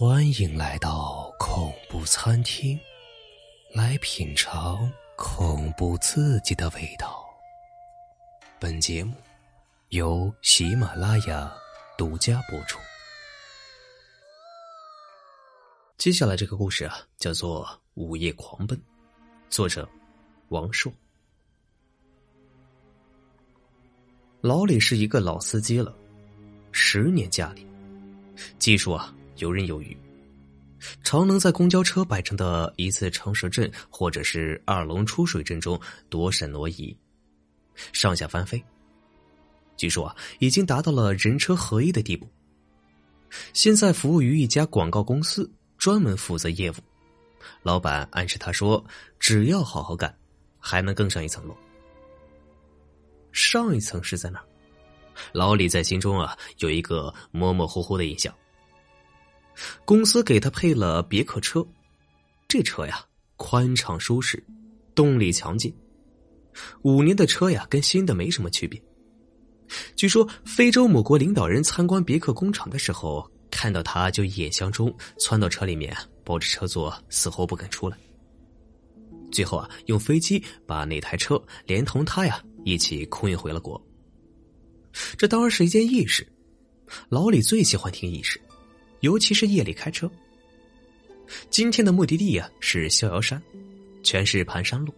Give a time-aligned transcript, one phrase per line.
[0.00, 2.80] 欢迎来到恐怖餐厅，
[3.74, 7.22] 来品尝恐怖刺激的味道。
[8.58, 9.12] 本节目
[9.90, 11.52] 由喜马拉雅
[11.98, 12.80] 独家播出。
[15.98, 18.78] 接下来这个故事啊，叫做《午夜狂奔》，
[19.50, 19.86] 作者
[20.48, 20.90] 王硕。
[24.40, 25.94] 老李是一个老司机了，
[26.72, 27.68] 十年驾龄，
[28.58, 29.14] 技术啊。
[29.40, 29.96] 游刃有余，
[31.02, 35.78] 常能在公交车摆成的一次长蛇阵或者是二龙出水阵中
[36.08, 36.96] 躲闪挪移，
[37.92, 38.62] 上下翻飞。
[39.76, 42.28] 据说啊，已经达到了人车合一的地步。
[43.52, 46.74] 现在服务于一家广告公司，专门负责业务。
[47.62, 48.84] 老板暗示他说
[49.18, 50.14] ：“只要好好干，
[50.58, 51.56] 还能更上一层楼。”
[53.32, 54.42] 上一层是在哪？
[55.32, 58.34] 老李在心中啊有一个模模糊糊的印象。
[59.84, 61.66] 公司给他配了别克车，
[62.48, 63.04] 这车呀
[63.36, 64.42] 宽敞舒适，
[64.94, 65.74] 动力强劲。
[66.82, 68.80] 五年的车呀，跟新的没什么区别。
[69.94, 77.96] 据说非洲某国领导人参观别克工厂的时候，看到他就一眼相中，窜到车里面，抱着车座，死活不肯出来。
[79.30, 83.80] 最后啊，用飞机把那台车连同他呀一起空运回了国。
[85.16, 86.26] 这当然是一件轶事，
[87.08, 88.40] 老李最喜欢听轶事。
[89.00, 90.10] 尤其是夜里开车。
[91.48, 93.40] 今天的目的地呀是逍遥山，
[94.02, 94.92] 全是盘山路。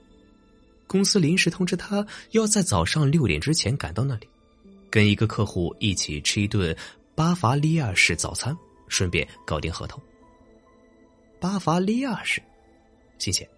[0.86, 4.28] 公司临时通知他要在早上六点之前赶到那里，
[4.91, 6.77] 跟一个客户一起吃一顿
[7.14, 8.56] 巴伐利亚式早餐，
[8.89, 10.00] 顺便搞定合同。
[11.41, 12.42] 巴伐利亚式，
[13.19, 13.48] 谢谢。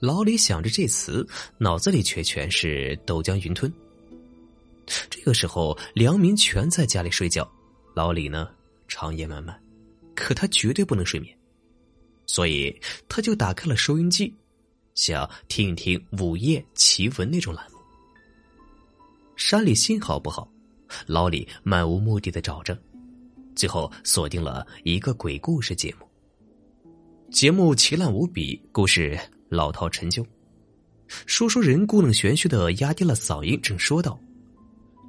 [0.00, 1.26] 老李想着这词，
[1.58, 3.72] 脑子里却全是豆浆云吞。
[5.08, 7.48] 这个时候，梁明全在家里睡觉，
[7.94, 8.48] 老李呢？
[8.88, 9.61] 长夜漫漫，
[10.14, 11.36] 可他绝对不能睡眠，
[12.26, 14.34] 所以他就打开了收音机，
[14.94, 17.78] 想听一听午夜奇闻那种栏目。
[19.36, 20.50] 山里信号不好，
[21.06, 22.78] 老李漫无目的的找着，
[23.56, 26.06] 最后锁定了一个鬼故事节目。
[27.30, 30.24] 节目奇烂无比，故事老套陈旧，
[31.26, 34.20] 说书人故弄玄虚的压低了嗓音，正说道：“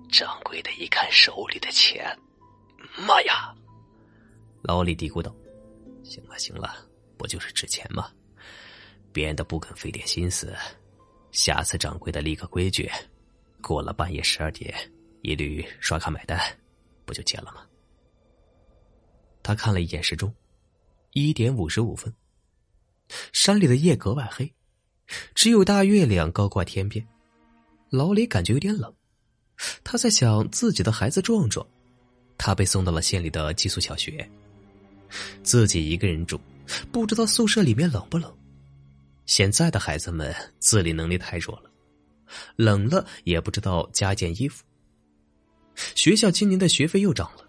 [0.09, 2.17] 掌柜的一看手里的钱，
[3.05, 3.53] 妈呀！”
[4.63, 5.35] 老李嘀咕道
[6.03, 6.87] ：“行了行了，
[7.17, 8.09] 不就是值钱吗？
[9.11, 10.55] 编的不肯费点心思。
[11.31, 12.89] 下次掌柜的立个规矩，
[13.61, 14.73] 过了半夜十二点，
[15.21, 16.39] 一律刷卡买单，
[17.05, 17.67] 不就结了吗？”
[19.43, 20.33] 他看了一眼时钟，
[21.11, 22.13] 一点五十五分。
[23.33, 24.49] 山里的夜格外黑，
[25.35, 27.05] 只有大月亮高挂天边。
[27.89, 28.95] 老李感觉有点冷，
[29.83, 31.67] 他在想自己的孩子壮壮，
[32.37, 34.25] 他被送到了县里的寄宿小学。
[35.43, 36.39] 自己一个人住，
[36.91, 38.33] 不知道宿舍里面冷不冷。
[39.25, 41.71] 现在的孩子们自理能力太弱了，
[42.55, 44.63] 冷了也不知道加件衣服。
[45.95, 47.47] 学校今年的学费又涨了，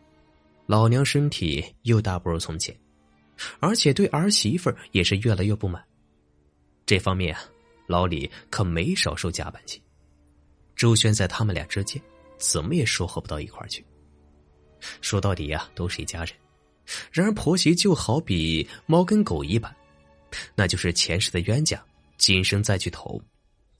[0.66, 2.74] 老娘身体又大不如从前，
[3.60, 5.84] 而且对儿媳妇也是越来越不满。
[6.86, 7.42] 这方面啊，
[7.86, 9.82] 老李可没少受夹板气。
[10.76, 12.00] 周旋在他们俩之间，
[12.38, 13.84] 怎么也说合不到一块儿去。
[15.00, 16.34] 说到底呀，都是一家人。
[17.10, 19.74] 然而婆媳就好比猫跟狗一般，
[20.54, 21.82] 那就是前世的冤家，
[22.18, 23.20] 今生再去投，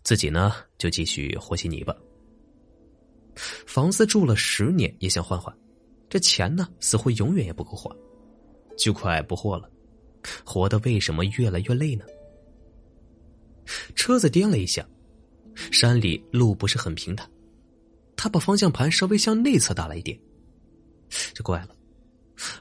[0.03, 1.95] 自己呢就继续和稀泥巴。
[3.67, 5.55] 房子住了十年也想换换，
[6.09, 7.95] 这钱呢似乎永远也不够花，
[8.79, 9.69] 就快不活了，
[10.45, 12.05] 活的为什么越来越累呢？
[13.95, 14.87] 车子颠了一下，
[15.71, 17.29] 山里路不是很平坦，
[18.15, 20.19] 他把方向盘稍微向内侧打了一点，
[21.35, 21.74] 这怪了。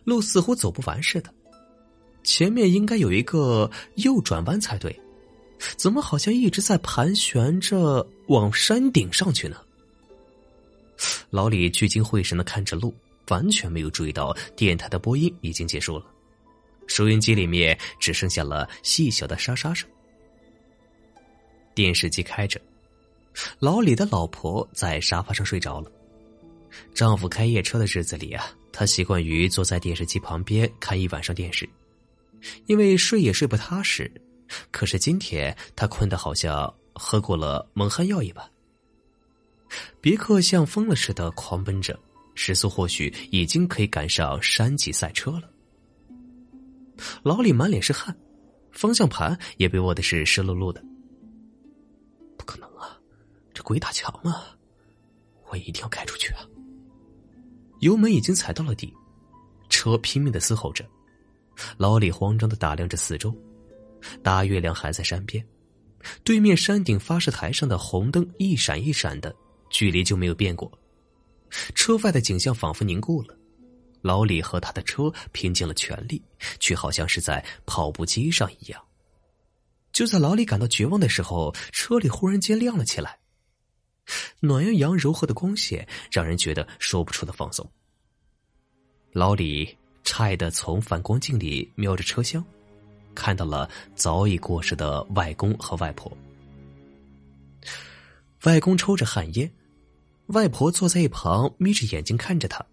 [0.04, 1.34] 路似乎走不完似的，
[2.24, 4.98] 前面应该有一个右转弯才对，
[5.78, 9.58] 怎么好像一直在盘旋着往山顶上去呢？
[11.30, 12.94] 老李聚精会神的看着路，
[13.30, 16.06] 完全没有注意到电台的播音已经结束了，
[16.88, 19.90] 收音机里面只剩下了细小的沙沙声。
[21.74, 22.62] 电视机开着，
[23.60, 25.92] 老李的老婆在沙发上睡着了。
[26.94, 28.54] 丈夫开夜车的日子里啊。
[28.74, 31.70] 他习惯于坐在电视机旁边看一晚上电视，
[32.66, 34.12] 因为睡也睡不踏实。
[34.72, 38.44] 可是今天他困得好像喝过了蒙汗药一般。
[40.02, 41.98] 别克像疯了似的狂奔着，
[42.36, 45.50] 时速或许已经可以赶上山脊赛车了。
[47.24, 48.16] 老李满脸是汗，
[48.72, 50.84] 方向盘也被握的是湿漉漉的。
[52.38, 53.00] 不可能啊，
[53.54, 54.58] 这鬼打墙啊！
[55.50, 56.42] 我一定要开出去啊！
[57.83, 58.94] 油门已经踩到了底，
[59.68, 60.85] 车拼命的嘶吼着，
[61.75, 63.35] 老李慌张的打量着四周，
[64.21, 65.45] 大月亮还在山边，
[66.24, 69.35] 对面山顶发射台上的红灯一闪一闪的，
[69.69, 70.71] 距离就没有变过。
[71.75, 73.38] 车外的景象仿佛凝固了，
[74.01, 76.24] 老李和他的车拼尽了全力，
[76.62, 78.81] 却好像是在跑步机上一样。
[79.91, 83.19] 就在老李感到绝望的时候，车里忽然间亮了起来，
[84.40, 87.70] 暖洋洋、柔和的光线让人觉得说不出的放松。
[89.12, 92.44] 老李诧异的从反光镜里瞄着车厢，
[93.16, 96.12] 看到了早已过世的外公和外婆。
[98.44, 99.52] 外公抽着旱烟。
[100.28, 102.66] 外婆坐在一旁，眯着眼睛看着他。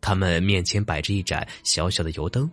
[0.00, 2.48] 他们面前摆着一盏小小的油灯，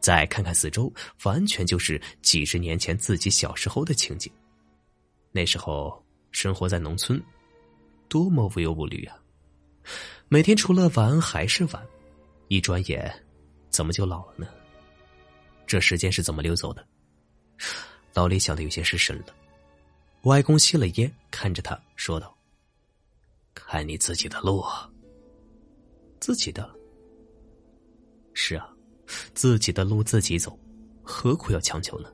[0.00, 4.30] 再看看四周，完全就是几十年前自己小时候的情景。
[5.30, 7.22] 那时候生活在农村，
[8.08, 9.16] 多么无忧无虑啊！
[10.28, 11.86] 每天除了玩还是玩，
[12.48, 13.12] 一转眼，
[13.70, 14.46] 怎么就老了呢？
[15.66, 16.84] 这时间是怎么溜走的？
[18.14, 19.26] 老李想的有些失神了。
[20.22, 22.36] 外公吸了烟，看着他说道。
[23.54, 24.64] 看你自己的路，
[26.18, 26.68] 自己的。
[28.32, 28.68] 是啊，
[29.34, 30.58] 自己的路自己走，
[31.02, 32.10] 何苦要强求呢？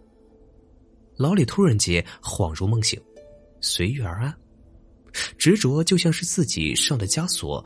[1.16, 3.00] 老李突然间恍如梦醒，
[3.60, 4.34] 随遇而安。
[5.36, 7.64] 执着就像是自己上的枷锁，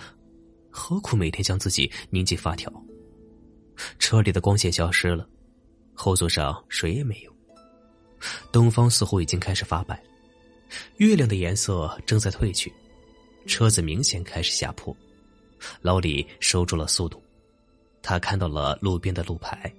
[0.71, 2.73] 何苦每天将自己拧紧发条？
[3.99, 5.29] 车里的光线消失了，
[5.95, 7.33] 后座上谁也没有。
[8.53, 10.01] 东方似乎已经开始发白，
[10.99, 12.73] 月亮的颜色正在褪去。
[13.47, 14.97] 车子明显开始下坡，
[15.81, 17.21] 老李收住了速度。
[18.01, 19.73] 他看到了路边的路牌，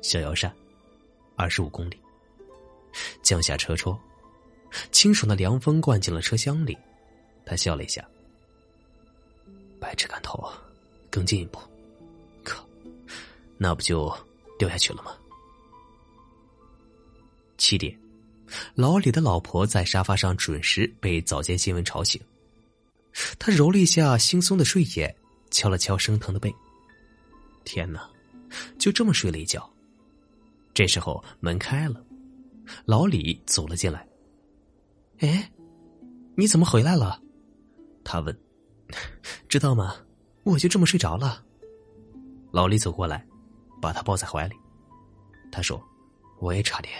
[0.00, 0.50] 逍遥山，
[1.36, 1.96] 二十五公里。
[3.22, 3.98] 降下车窗，
[4.90, 6.76] 清爽的凉风灌进了车厢里。
[7.44, 8.04] 他笑了一下，
[9.78, 10.52] 百尺竿头，
[11.10, 11.58] 更进一步。
[12.42, 12.66] 靠，
[13.56, 14.12] 那不就
[14.58, 15.12] 掉下去了吗？
[17.56, 17.96] 七点，
[18.74, 22.20] 老李的老婆在沙发上准时被早间新闻吵醒。
[23.38, 25.14] 他揉了一下惺忪的睡眼，
[25.50, 26.54] 敲了敲生疼的背。
[27.64, 28.08] 天哪，
[28.78, 29.68] 就这么睡了一觉。
[30.74, 32.04] 这时候门开了，
[32.84, 34.05] 老李走了进来。
[35.18, 35.50] 哎，
[36.36, 37.20] 你怎么回来了？
[38.04, 38.36] 他问。
[39.48, 39.94] 知道吗？
[40.44, 41.42] 我就这么睡着了。
[42.52, 43.26] 老李走过来，
[43.82, 44.54] 把他抱在怀里。
[45.50, 45.82] 他说
[46.40, 46.94] ：“我也差点。”